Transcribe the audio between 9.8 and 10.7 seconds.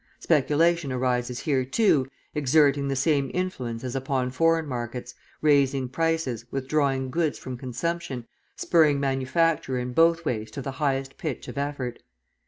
both ways to